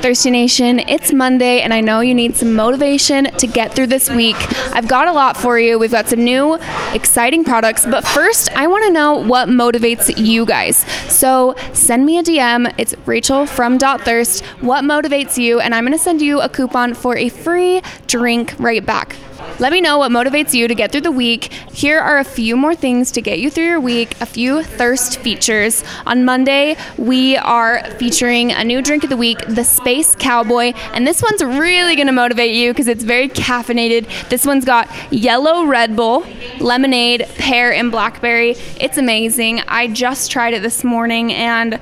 [0.00, 4.08] Thirsty Nation, it's Monday, and I know you need some motivation to get through this
[4.08, 4.36] week.
[4.74, 5.78] I've got a lot for you.
[5.78, 6.58] We've got some new,
[6.94, 10.78] exciting products, but first, I want to know what motivates you guys.
[11.12, 12.72] So send me a DM.
[12.78, 14.44] It's Rachel from Dot Thirst.
[14.62, 15.60] What motivates you?
[15.60, 19.16] And I'm going to send you a coupon for a free drink right back.
[19.58, 21.52] Let me know what motivates you to get through the week.
[21.72, 25.18] Here are a few more things to get you through your week, a few thirst
[25.20, 25.84] features.
[26.06, 30.72] On Monday, we are featuring a new drink of the week, the Space Cowboy.
[30.94, 34.28] And this one's really going to motivate you because it's very caffeinated.
[34.28, 36.26] This one's got yellow Red Bull,
[36.58, 38.52] lemonade, pear, and blackberry.
[38.80, 39.60] It's amazing.
[39.68, 41.78] I just tried it this morning and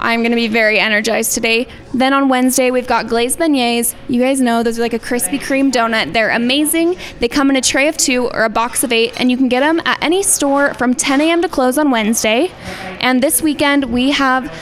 [0.00, 1.66] I'm going to be very energized today.
[1.92, 3.94] Then on Wednesday, we've got glazed beignets.
[4.08, 6.12] You guys know those are like a Krispy Kreme donut.
[6.12, 6.96] They're amazing.
[7.18, 9.48] They come in a tray of two or a box of eight, and you can
[9.48, 11.42] get them at any store from 10 a.m.
[11.42, 12.50] to close on Wednesday.
[13.00, 14.52] And this weekend, we have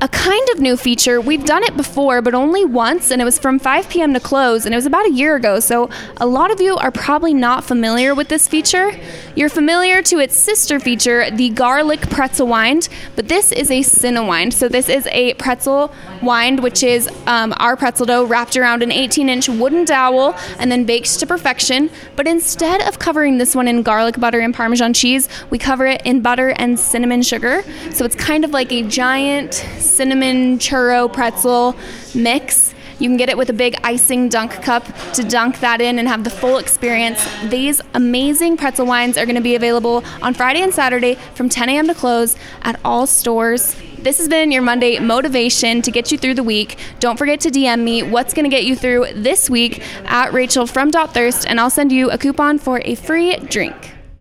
[0.00, 1.20] a kind of new feature.
[1.20, 4.14] We've done it before, but only once, and it was from 5 p.m.
[4.14, 5.60] to close, and it was about a year ago.
[5.60, 8.92] So a lot of you are probably not familiar with this feature.
[9.36, 14.52] You're familiar to its sister feature, the garlic pretzel wind, but this is a Cinewind.
[14.52, 18.90] So this is a pretzel wind, which is um, our pretzel dough wrapped around an
[18.90, 21.90] 18-inch wooden dowel and then baked to perfection.
[22.16, 26.02] But instead of covering this one in garlic butter and Parmesan cheese, we cover it
[26.04, 27.62] in butter and cinnamon sugar.
[27.92, 31.76] So it's kind of like a giant cinnamon churro pretzel
[32.14, 32.74] mix.
[32.98, 36.06] You can get it with a big icing dunk cup to dunk that in and
[36.06, 37.26] have the full experience.
[37.48, 41.68] These amazing pretzel wines are going to be available on Friday and Saturday from 10
[41.68, 41.88] a.m.
[41.88, 43.74] to close at all stores.
[43.98, 46.76] This has been your Monday motivation to get you through the week.
[46.98, 50.66] Don't forget to DM me what's going to get you through this week at Rachel
[50.66, 53.91] from Dot Thirst, and I'll send you a coupon for a free drink.